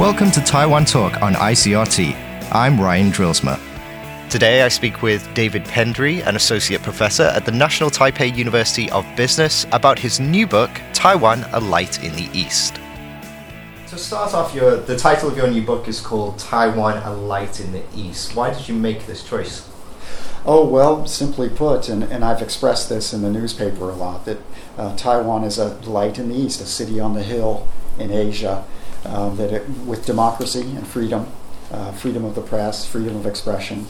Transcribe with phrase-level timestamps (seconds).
[0.00, 2.14] Welcome to Taiwan Talk on ICRT.
[2.52, 3.60] I'm Ryan Drillsma.
[4.30, 9.04] Today I speak with David Pendery, an associate professor at the National Taipei University of
[9.14, 12.80] Business, about his new book, Taiwan: A Light in the East.
[13.88, 17.60] To start off, your the title of your new book is called Taiwan: A Light
[17.60, 18.34] in the East.
[18.34, 19.68] Why did you make this choice?
[20.46, 24.38] Oh, well, simply put, and, and I've expressed this in the newspaper a lot, that
[24.78, 28.64] uh, Taiwan is a light in the east, a city on the hill in Asia,
[29.04, 31.26] uh, that it, with democracy and freedom,
[31.70, 33.86] uh, freedom of the press, freedom of expression,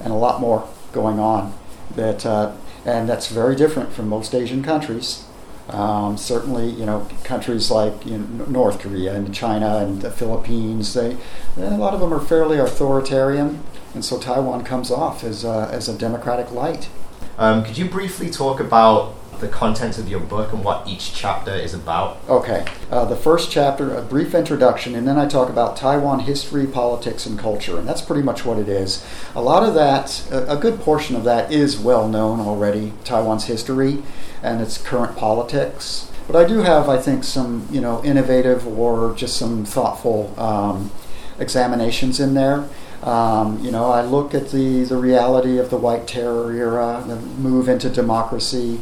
[0.00, 1.54] and a lot more going on.
[1.94, 2.52] That uh,
[2.84, 5.24] and that's very different from most Asian countries.
[5.68, 10.94] Um, certainly, you know, countries like you know, North Korea and China and the Philippines,
[10.94, 11.16] they
[11.56, 13.64] a lot of them are fairly authoritarian
[13.96, 16.90] and so Taiwan comes off as a, as a democratic light.
[17.38, 21.54] Um, could you briefly talk about the content of your book and what each chapter
[21.54, 22.18] is about?
[22.28, 22.64] Okay.
[22.90, 27.26] Uh, the first chapter, a brief introduction, and then I talk about Taiwan history, politics,
[27.26, 27.78] and culture.
[27.78, 29.04] And that's pretty much what it is.
[29.34, 33.44] A lot of that, a, a good portion of that is well known already Taiwan's
[33.44, 34.02] history
[34.42, 36.10] and its current politics.
[36.26, 40.90] But I do have, I think, some you know innovative or just some thoughtful um,
[41.38, 42.68] examinations in there.
[43.02, 47.16] Um, you know, I look at the, the reality of the White Terror era, the
[47.16, 48.80] move into democracy.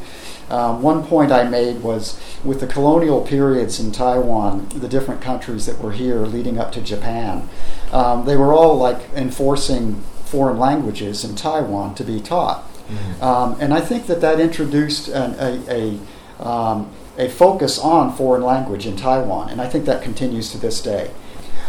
[0.50, 5.67] Um, one point I made was with the colonial periods in Taiwan, the different countries
[5.67, 7.48] that were here leading up to Japan,
[7.92, 12.64] um, they were all like enforcing foreign languages in Taiwan to be taught.
[12.89, 13.23] Mm-hmm.
[13.23, 15.98] Um, and I think that that introduced an, a,
[16.41, 20.58] a, um, a focus on foreign language in Taiwan, and I think that continues to
[20.58, 21.11] this day.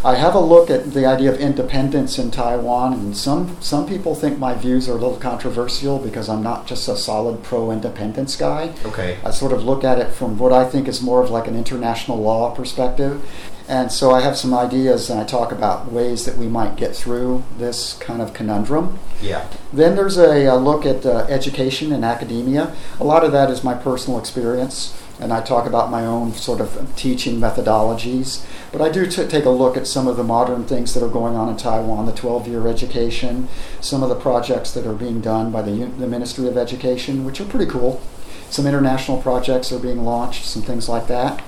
[0.05, 4.13] I have a look at the idea of independence in Taiwan, and some some people
[4.13, 8.71] think my views are a little controversial because I'm not just a solid pro-independence guy.
[8.85, 9.17] Okay.
[9.25, 11.55] I sort of look at it from what I think is more of like an
[11.55, 13.27] international law perspective.
[13.67, 16.95] And so I have some ideas, and I talk about ways that we might get
[16.95, 18.99] through this kind of conundrum.
[19.23, 19.47] Yeah.
[19.73, 22.75] Then there's a, a look at uh, education and academia.
[22.99, 26.59] A lot of that is my personal experience and I talk about my own sort
[26.59, 28.45] of teaching methodologies.
[28.71, 31.09] But I do t- take a look at some of the modern things that are
[31.09, 33.47] going on in Taiwan, the 12 year education,
[33.81, 37.39] some of the projects that are being done by the, the Ministry of Education, which
[37.39, 38.01] are pretty cool.
[38.49, 41.43] Some international projects are being launched, some things like that.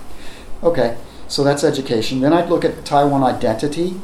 [0.64, 2.22] Okay, so that's education.
[2.22, 4.00] Then I'd look at Taiwan identity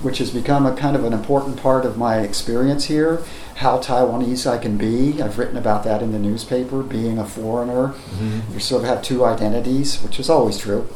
[0.00, 3.22] which has become a kind of an important part of my experience here.
[3.58, 5.20] How Taiwanese I can be.
[5.20, 7.88] I've written about that in the newspaper, being a foreigner.
[7.88, 8.54] Mm-hmm.
[8.54, 10.88] You sort of have two identities, which is always true.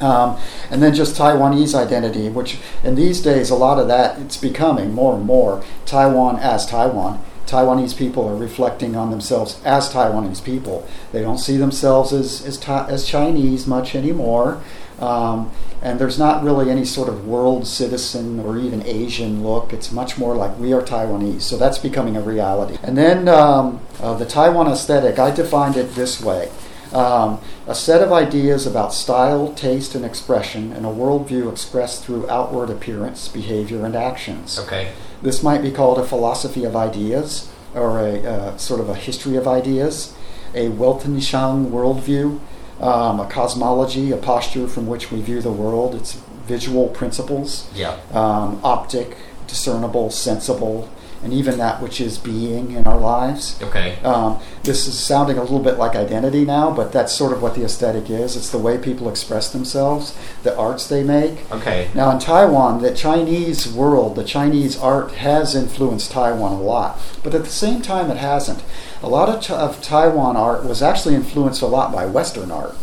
[0.00, 0.38] Um,
[0.70, 4.94] and then just Taiwanese identity, which in these days, a lot of that, it's becoming
[4.94, 7.20] more and more Taiwan as Taiwan.
[7.46, 10.86] Taiwanese people are reflecting on themselves as Taiwanese people.
[11.10, 14.62] They don't see themselves as, as, as Chinese much anymore.
[15.00, 15.50] Um,
[15.82, 19.72] and there's not really any sort of world citizen or even Asian look.
[19.72, 21.42] It's much more like we are Taiwanese.
[21.42, 22.78] So that's becoming a reality.
[22.82, 26.50] And then um, uh, the Taiwan aesthetic, I defined it this way.
[26.92, 32.28] Um, a set of ideas about style, taste, and expression, and a worldview expressed through
[32.28, 34.58] outward appearance, behavior, and actions.
[34.58, 34.92] Okay.
[35.22, 39.36] This might be called a philosophy of ideas, or a uh, sort of a history
[39.36, 40.14] of ideas,
[40.52, 42.40] a Weltanschauung worldview,
[42.80, 45.94] um, a cosmology, a posture from which we view the world.
[45.94, 46.14] It's
[46.46, 47.98] visual principles, yeah.
[48.12, 50.88] um, optic, discernible, sensible,
[51.22, 53.60] and even that which is being in our lives.
[53.62, 53.98] Okay.
[54.02, 57.54] Um, this is sounding a little bit like identity now, but that's sort of what
[57.54, 58.36] the aesthetic is.
[58.36, 61.50] It's the way people express themselves, the arts they make.
[61.52, 61.90] Okay.
[61.94, 67.34] Now, in Taiwan, the Chinese world, the Chinese art has influenced Taiwan a lot, but
[67.34, 68.62] at the same time, it hasn't.
[69.02, 72.76] A lot of, of Taiwan art was actually influenced a lot by Western art.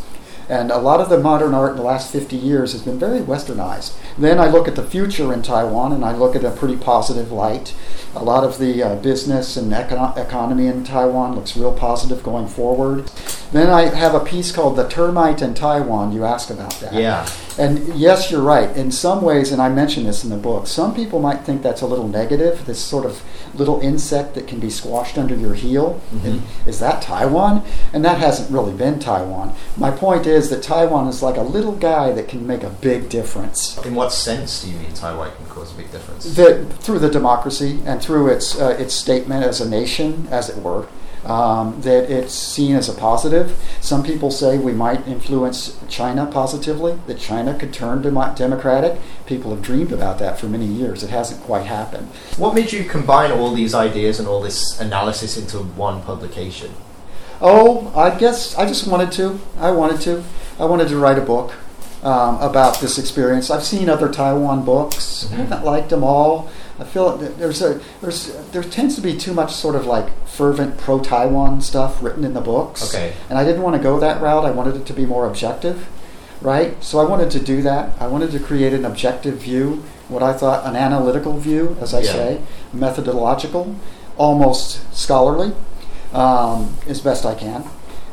[0.50, 3.20] And a lot of the modern art in the last 50 years has been very
[3.20, 3.98] westernized.
[4.18, 7.32] Then I look at the future in Taiwan and I look at a pretty positive
[7.32, 7.76] light.
[8.18, 12.48] A lot of the uh, business and econo- economy in Taiwan looks real positive going
[12.48, 13.08] forward.
[13.52, 16.12] Then I have a piece called The Termite in Taiwan.
[16.12, 16.94] You asked about that.
[16.94, 17.28] Yeah.
[17.58, 18.76] And yes, you're right.
[18.78, 21.82] In some ways, and I mention this in the book, some people might think that's
[21.82, 23.24] a little negative, this sort of
[23.56, 26.00] little insect that can be squashed under your heel.
[26.14, 26.70] Mm-hmm.
[26.70, 27.64] Is that Taiwan?
[27.94, 29.56] And that hasn't really been Taiwan.
[29.76, 33.10] My point is that Taiwan is like a little guy that can make a big
[33.10, 33.78] difference.
[33.86, 36.26] In what sense do you mean Taiwan can cause a big difference?
[36.80, 40.88] through the democracy and through its, uh, its statement as a nation, as it were
[41.28, 43.56] um, that it's seen as a positive.
[43.82, 49.00] Some people say we might influence China positively, that China could turn democratic.
[49.26, 51.04] People have dreamed about that for many years.
[51.04, 52.08] It hasn't quite happened.
[52.38, 56.74] What made you combine all these ideas and all this analysis into one publication?
[57.42, 59.40] Oh, I guess I just wanted to.
[59.60, 60.24] I wanted to.
[60.60, 61.54] I wanted to write a book.
[62.04, 63.50] Um, about this experience.
[63.50, 65.26] I've seen other Taiwan books.
[65.26, 65.34] Mm-hmm.
[65.34, 66.50] I haven't liked them all.
[66.80, 70.10] I feel that there's a there's there tends to be too much sort of like
[70.28, 72.94] fervent pro Taiwan stuff written in the books.
[72.94, 73.14] Okay.
[73.30, 74.46] And I didn't want to go that route.
[74.46, 75.88] I wanted it to be more objective,
[76.40, 76.82] right?
[76.84, 78.00] So I wanted to do that.
[78.00, 82.02] I wanted to create an objective view, what I thought an analytical view, as I
[82.02, 82.12] Yeah.
[82.12, 82.42] say,
[82.72, 83.76] methodological,
[84.18, 85.54] almost scholarly,
[86.14, 87.64] um, as best I can.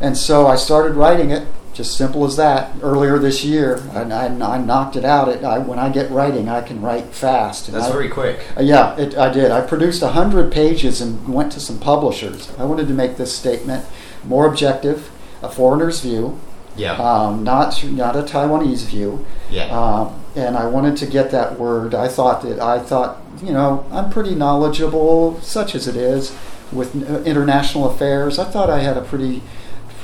[0.00, 3.82] And so I started writing it, just simple as that, earlier this year.
[3.92, 5.28] And I, I knocked it out.
[5.28, 7.68] It, I, when I get writing, I can write fast.
[7.68, 8.38] And That's I- very quick.
[8.56, 9.50] uh, Yeah, it, I did.
[9.50, 12.50] I produced 100 pages and went to some publishers.
[12.58, 13.84] I wanted to make this statement
[14.24, 15.10] more objective,
[15.42, 16.38] a foreigner's view,
[16.76, 16.92] Yeah.
[16.94, 19.26] um, not, not a Taiwanese view.
[19.50, 19.66] yeah.
[19.66, 21.94] Um, and I wanted to get that word.
[21.94, 26.34] I thought that I thought, you know, I'm pretty knowledgeable, such as it is,
[26.72, 28.38] with uh, international affairs.
[28.38, 29.42] I thought I had a pretty,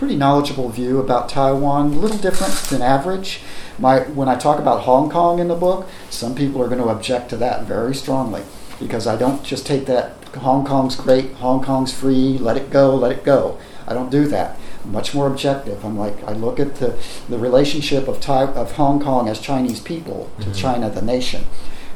[0.01, 1.93] pretty knowledgeable view about Taiwan.
[1.93, 3.43] A little different than average.
[3.79, 6.89] My when I talk about Hong Kong in the book, some people are going to
[6.89, 8.43] object to that very strongly
[8.81, 12.95] because I don't just take that Hong Kong's great, Hong Kong's free, let it go,
[12.97, 13.59] let it go.
[13.87, 14.59] I don't do that.
[14.85, 15.85] I'm much more objective.
[15.85, 16.99] I'm like I look at the,
[17.29, 20.53] the relationship of Tai, of Hong Kong as Chinese people to mm-hmm.
[20.53, 21.45] China the nation,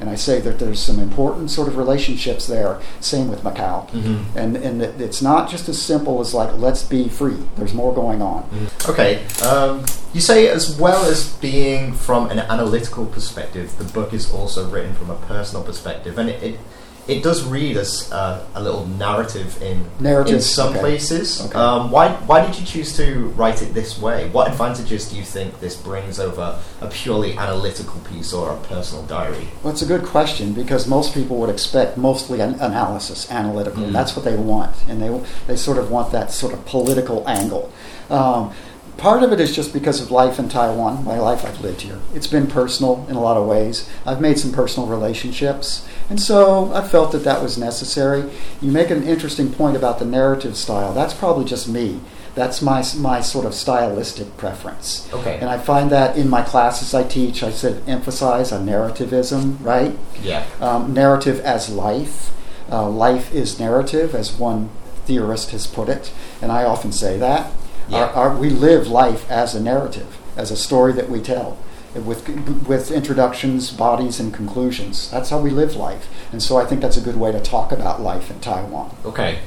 [0.04, 2.78] and I say that there's some important sort of relationships there.
[3.00, 4.24] Same with Macau, Mhm.
[4.36, 7.38] and and it's not just as simple as like let's be free.
[7.56, 8.44] There's more going on.
[8.86, 9.22] Okay.
[9.42, 14.68] Um, you say as well as being from an analytical perspective, the book is also
[14.68, 16.60] written from a personal perspective, and it it,
[17.06, 20.80] it does read as uh, a little narrative in Narrative, in some okay.
[20.80, 21.44] places.
[21.46, 21.58] Okay.
[21.58, 24.28] Um, why why did you choose to write it this way?
[24.30, 29.04] What advantages do you think this brings over a purely analytical piece or a personal
[29.04, 29.48] diary?
[29.62, 33.82] Well, it's a good question because most people would expect mostly an analysis, analytical.
[33.82, 33.92] Mm.
[33.92, 37.72] That's what they want, and they they sort of want that sort of political angle.
[38.08, 38.54] Um,
[38.96, 41.98] part of it is just because of life in Taiwan, my life I've lived here.
[42.14, 43.88] It's been personal in a lot of ways.
[44.06, 48.30] I've made some personal relationships, and so I felt that that was necessary.
[48.60, 50.92] You make an interesting point about the narrative style.
[50.92, 52.00] That's probably just me.
[52.34, 55.08] That's my my sort of stylistic preference.
[55.12, 55.38] Okay.
[55.38, 59.96] And I find that in my classes I teach, I said emphasize a narrativism, right?
[60.20, 60.44] Yeah.
[60.60, 62.32] Um, narrative as life.
[62.70, 64.70] Uh, life is narrative, as one
[65.04, 67.52] theorist has put it, and I often say that.
[67.88, 68.06] Yeah.
[68.06, 71.58] Our, our, we live life as a narrative, as a story that we tell,
[71.94, 72.28] with,
[72.66, 75.10] with introductions, bodies, and conclusions.
[75.10, 76.08] That's how we live life.
[76.32, 78.96] And so I think that's a good way to talk about life in Taiwan.
[79.04, 79.40] Okay.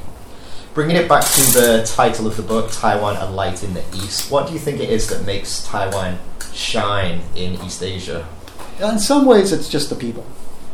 [0.73, 4.31] Bringing it back to the title of the book, Taiwan A Light in the East,
[4.31, 6.19] what do you think it is that makes Taiwan
[6.53, 8.27] shine in East Asia?
[8.79, 10.25] In some ways, it's just the people.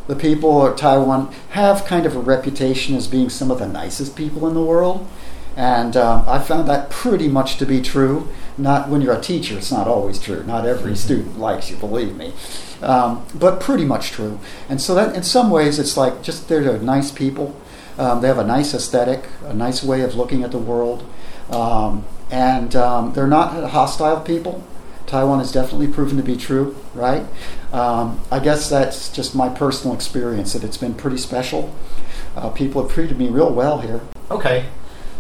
[0.08, 4.18] The people of Taiwan have kind of a reputation as being some of the nicest
[4.18, 5.08] people in the world.
[5.56, 8.28] And um, I found that pretty much to be true.
[8.58, 10.44] Not when you're a teacher, it's not always true.
[10.44, 12.34] Not every student likes you, believe me.
[12.82, 14.40] Um, but pretty much true.
[14.70, 17.60] And so that, in some ways, it's like just they're nice people.
[17.98, 21.08] Um, they have a nice aesthetic, a nice way of looking at the world,
[21.52, 24.64] um, and um, they're not hostile people.
[25.06, 27.24] Taiwan has definitely proven to be true, right?
[27.72, 31.76] Um, I guess that's just my personal experience that it's been pretty special.
[32.36, 34.02] Uh, people have treated me real well here.
[34.32, 34.66] Okay.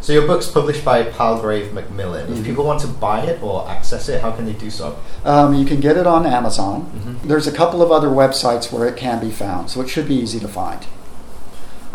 [0.03, 2.29] So your book's published by Palgrave Macmillan.
[2.29, 2.43] If Mhm.
[2.43, 4.97] people want to buy it or access it, how can they do so?
[5.23, 6.87] Um, you can get it on Amazon.
[6.93, 7.25] Mhm.
[7.29, 10.15] There's a couple of other websites where it can be found, so it should be
[10.15, 10.79] easy to find.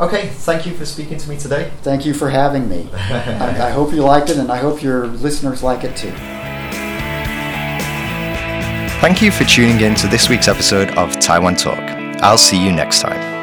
[0.01, 1.67] Okay, thank you for speaking to me today.
[1.83, 2.89] Thank you for having me.
[3.41, 6.13] I, I hope you liked it, and I hope your listeners like it too.
[9.03, 11.79] Thank you for tuning in to this week's episode of Taiwan Talk.
[12.23, 13.38] I'll see you next time.